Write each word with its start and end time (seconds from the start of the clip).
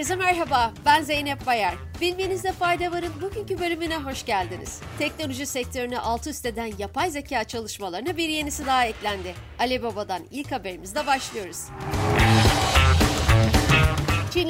Herkese 0.00 0.16
merhaba, 0.16 0.72
ben 0.86 1.02
Zeynep 1.02 1.46
Bayar. 1.46 1.74
Bilmenizde 2.00 2.52
fayda 2.52 2.92
varın 2.92 3.12
bugünkü 3.22 3.60
bölümüne 3.60 3.96
hoş 3.96 4.24
geldiniz. 4.24 4.80
Teknoloji 4.98 5.46
sektörünü 5.46 5.98
alt 5.98 6.26
üst 6.26 6.46
eden 6.46 6.72
yapay 6.78 7.10
zeka 7.10 7.44
çalışmalarına 7.44 8.16
bir 8.16 8.28
yenisi 8.28 8.66
daha 8.66 8.84
eklendi. 8.84 9.34
Alibaba'dan 9.58 10.22
ilk 10.30 10.52
haberimizle 10.52 11.06
başlıyoruz. 11.06 11.66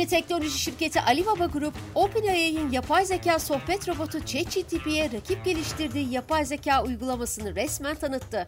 Çinli 0.00 0.10
teknoloji 0.10 0.58
şirketi 0.58 1.00
Alibaba 1.00 1.46
Group, 1.46 1.74
OpenAI'nin 1.94 2.72
yapay 2.72 3.04
zeka 3.04 3.38
sohbet 3.38 3.88
robotu 3.88 4.24
ChatGPT'ye 4.24 5.12
rakip 5.12 5.44
geliştirdiği 5.44 6.12
yapay 6.12 6.44
zeka 6.44 6.84
uygulamasını 6.84 7.54
resmen 7.54 7.94
tanıttı. 7.94 8.46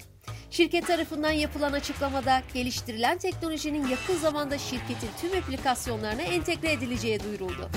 Şirket 0.50 0.86
tarafından 0.86 1.30
yapılan 1.30 1.72
açıklamada 1.72 2.42
geliştirilen 2.54 3.18
teknolojinin 3.18 3.86
yakın 3.86 4.16
zamanda 4.16 4.58
şirketin 4.58 5.10
tüm 5.20 5.38
aplikasyonlarına 5.38 6.22
entegre 6.22 6.72
edileceği 6.72 7.20
duyuruldu. 7.20 7.70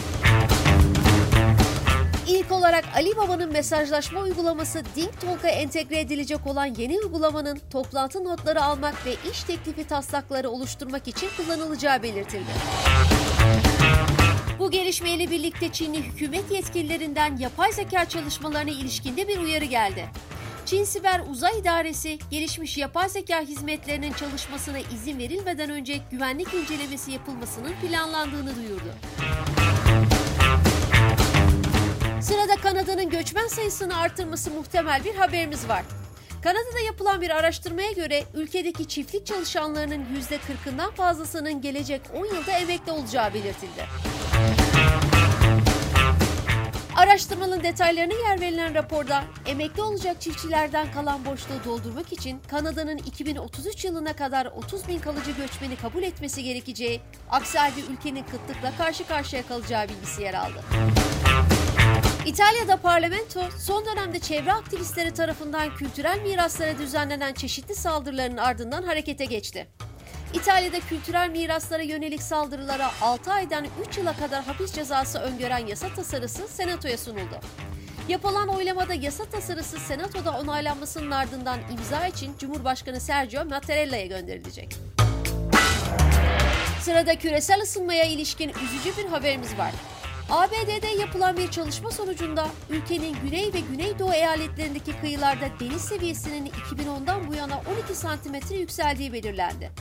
İlk 2.28 2.52
olarak 2.52 2.86
Alibaba'nın 2.96 3.52
mesajlaşma 3.52 4.22
uygulaması 4.22 4.84
DingTalk'a 4.96 5.48
entegre 5.48 6.00
edilecek 6.00 6.48
olan 6.48 6.66
yeni 6.66 7.00
uygulamanın 7.00 7.62
toplantı 7.72 8.24
notları 8.24 8.64
almak 8.64 9.06
ve 9.06 9.16
iş 9.32 9.44
teklifi 9.44 9.88
taslakları 9.88 10.50
oluşturmak 10.50 11.08
için 11.08 11.30
kullanılacağı 11.38 12.04
belirtildi. 12.04 12.52
Bu 14.60 14.72
gelişmeyle 14.72 15.32
birlikte 15.32 15.72
Çinli 15.72 16.04
hükümet 16.04 16.52
yetkililerinden 16.52 17.38
yapay 17.38 17.72
zeka 17.72 18.06
çalışmalarına 18.06 18.72
ilişkinde 18.72 19.28
bir 19.28 19.38
uyarı 19.38 19.66
geldi. 19.66 20.06
Çin 20.66 20.84
Siber 20.84 21.22
Uzay 21.30 21.60
İdaresi, 21.60 22.20
gelişmiş 22.32 22.78
yapay 22.78 23.10
zeka 23.10 23.42
hizmetlerinin 23.42 24.14
çalışmasına 24.14 24.80
izin 24.80 25.20
verilmeden 25.20 25.70
önce 25.70 26.00
güvenlik 26.12 26.54
incelemesi 26.54 27.12
yapılmasının 27.12 27.74
planlandığını 27.82 28.56
duyurdu. 28.56 28.94
Sırada 32.28 32.56
Kanada'nın 32.56 33.10
göçmen 33.10 33.48
sayısını 33.48 33.98
artırması 33.98 34.52
muhtemel 34.52 35.06
bir 35.06 35.16
haberimiz 35.16 35.70
var. 35.70 35.84
Kanada'da 36.44 36.80
yapılan 36.80 37.22
bir 37.22 37.30
araştırmaya 37.30 37.92
göre 37.92 38.24
ülkedeki 38.34 38.88
çiftlik 38.88 39.26
çalışanlarının 39.26 40.06
%40'ından 40.06 40.92
fazlasının 40.92 41.62
gelecek 41.62 42.02
10 42.14 42.26
yılda 42.26 42.52
emekli 42.52 42.92
olacağı 42.92 43.34
belirtildi. 43.34 43.86
Araştırmanın 46.96 47.64
detaylarına 47.64 48.14
yer 48.14 48.42
verilen 48.42 48.76
raporda 48.76 49.24
emekli 49.46 49.82
olacak 49.82 50.22
çiftçilerden 50.22 50.92
kalan 50.92 51.26
boşluğu 51.26 51.64
doldurmak 51.66 52.14
için 52.14 52.42
Kanada'nın 52.48 52.98
2033 52.98 53.86
yılına 53.86 54.16
kadar 54.16 54.46
30 54.46 54.88
bin 54.88 55.00
kalıcı 55.00 55.32
göçmeni 55.32 55.76
kabul 55.76 56.04
etmesi 56.04 56.44
gerekeceği, 56.44 57.02
aksi 57.30 57.58
halde 57.60 57.82
ülkenin 57.92 58.24
kıtlıkla 58.24 58.78
karşı 58.78 59.08
karşıya 59.08 59.48
kalacağı 59.48 59.90
bilgisi 59.90 60.22
yer 60.22 60.34
aldı. 60.34 60.64
İtalya'da 62.26 62.78
parlamento 62.78 63.42
son 63.60 63.86
dönemde 63.86 64.20
çevre 64.20 64.54
aktivistleri 64.54 65.14
tarafından 65.14 65.76
kültürel 65.76 66.22
miraslara 66.22 66.78
düzenlenen 66.78 67.34
çeşitli 67.34 67.76
saldırıların 67.76 68.38
ardından 68.38 68.84
harekete 68.84 69.26
geçti. 69.26 69.68
İtalya'da 70.34 70.80
kültürel 70.80 71.30
miraslara 71.30 71.84
yönelik 71.84 72.22
saldırılara 72.24 72.92
6 73.02 73.32
aydan 73.32 73.66
3 73.90 73.98
yıla 73.98 74.14
kadar 74.14 74.44
hapis 74.44 74.74
cezası 74.74 75.20
öngören 75.20 75.68
yasa 75.68 75.90
tasarısı 75.94 76.48
senatoya 76.48 76.98
sunuldu. 76.98 77.40
Yapılan 78.08 78.48
oylamada 78.48 78.94
yasa 78.94 79.26
tasarısı 79.26 79.80
senatoda 79.80 80.40
onaylanmasının 80.40 81.12
ardından 81.12 81.60
imza 81.72 82.08
için 82.08 82.34
Cumhurbaşkanı 82.40 83.00
Sergio 83.00 83.46
Mattarella'ya 83.46 84.06
gönderilecek. 84.06 84.76
Sırada 86.82 87.16
küresel 87.16 87.62
ısınmaya 87.62 88.06
ilişkin 88.06 88.50
üzücü 88.50 88.98
bir 88.98 89.10
haberimiz 89.10 89.58
var. 89.58 89.72
ABD'de 90.30 90.88
yapılan 90.88 91.38
bir 91.38 91.52
çalışma 91.52 91.92
sonucunda 91.92 92.48
ülkenin 92.70 93.16
güney 93.24 93.54
ve 93.54 93.60
güneydoğu 93.60 94.14
eyaletlerindeki 94.14 95.00
kıyılarda 95.00 95.50
deniz 95.60 95.82
seviyesinin 95.82 96.50
2010'dan 96.50 97.28
bu 97.28 97.34
yana 97.34 97.62
12 97.82 97.96
santimetre 97.96 98.56
yükseldiği 98.56 99.14
belirlendi. 99.14 99.72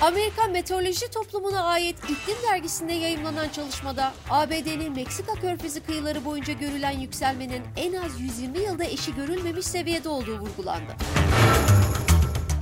Amerikan 0.00 0.50
Meteoroloji 0.50 1.10
Toplumu'na 1.10 1.64
ait 1.64 1.96
İklim 1.98 2.36
Dergisi'nde 2.50 2.92
yayımlanan 2.92 3.48
çalışmada 3.48 4.12
ABD'nin 4.30 4.92
Meksika 4.92 5.34
körfezi 5.34 5.80
kıyıları 5.80 6.24
boyunca 6.24 6.52
görülen 6.52 6.98
yükselmenin 6.98 7.62
en 7.76 7.92
az 7.92 8.20
120 8.20 8.58
yılda 8.58 8.84
eşi 8.84 9.14
görülmemiş 9.14 9.66
seviyede 9.66 10.08
olduğu 10.08 10.38
vurgulandı. 10.38 10.92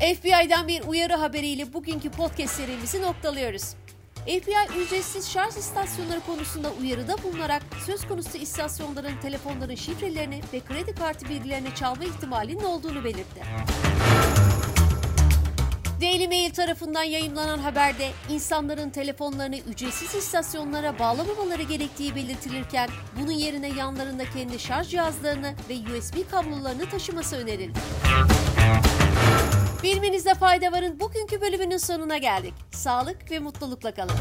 FBI'dan 0.01 0.69
bir 0.69 0.83
uyarı 0.83 1.15
haberiyle 1.15 1.73
bugünkü 1.73 2.11
podcast 2.11 2.55
serimizi 2.55 3.03
noktalıyoruz. 3.03 3.75
FBI 4.27 4.83
ücretsiz 4.83 5.31
şarj 5.31 5.57
istasyonları 5.57 6.21
konusunda 6.21 6.71
uyarıda 6.81 7.17
bulunarak 7.23 7.63
söz 7.87 8.09
konusu 8.09 8.39
istasyonların 8.39 9.17
telefonların 9.23 9.75
şifrelerini 9.75 10.41
ve 10.53 10.61
kredi 10.61 10.95
kartı 10.95 11.29
bilgilerini 11.29 11.75
çalma 11.75 12.05
ihtimalinin 12.05 12.65
olduğunu 12.65 13.05
belirtti. 13.05 13.43
Daily 16.01 16.29
Mail 16.29 16.51
tarafından 16.51 17.03
yayımlanan 17.03 17.59
haberde 17.59 18.11
insanların 18.31 18.91
telefonlarını 18.91 19.57
ücretsiz 19.59 20.15
istasyonlara 20.15 20.99
bağlamamaları 20.99 21.63
gerektiği 21.63 22.15
belirtilirken 22.15 22.89
bunun 23.21 23.33
yerine 23.33 23.69
yanlarında 23.69 24.25
kendi 24.25 24.59
şarj 24.59 24.89
cihazlarını 24.89 25.55
ve 25.69 25.75
USB 25.75 26.31
kablolarını 26.31 26.91
taşıması 26.91 27.37
önerildi. 27.37 27.79
Bilmenizde 29.83 30.35
fayda 30.35 30.73
varın 30.73 31.01
bugünkü 31.01 31.41
bölümünün 31.41 31.77
sonuna 31.77 32.19
geldik. 32.19 32.55
Sağlık 32.73 33.31
ve 33.31 33.39
mutlulukla 33.39 33.95
kalın. 33.95 34.15